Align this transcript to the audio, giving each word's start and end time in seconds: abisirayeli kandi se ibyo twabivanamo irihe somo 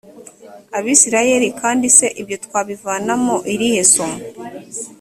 abisirayeli 0.77 1.47
kandi 1.61 1.85
se 1.97 2.07
ibyo 2.21 2.37
twabivanamo 2.45 3.35
irihe 3.53 3.81
somo 3.93 4.19